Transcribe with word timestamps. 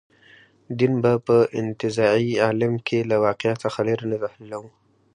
دین 0.77 0.93
به 1.03 1.13
په 1.25 1.35
انتزاعي 1.59 2.31
عالم 2.45 2.73
کې 2.87 2.99
له 3.09 3.15
واقع 3.25 3.51
څخه 3.63 3.79
لرې 3.87 4.05
نه 4.11 4.17
تحلیلوو. 4.23 4.69